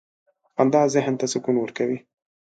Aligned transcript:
•خندا 0.53 0.81
ذهن 0.93 1.13
ته 1.19 1.25
سکون 1.31 1.55
ورکوي. 1.59 1.97